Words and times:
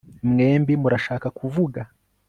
mwembi 0.29 0.73
murashaka 0.81 1.27
kuvuga 1.39 1.81